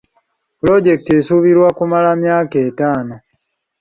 [0.59, 3.15] Pulojekiti esuubirwa okumala emyaka etaano.